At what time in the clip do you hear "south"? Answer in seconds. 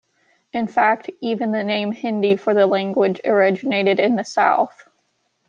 4.25-4.87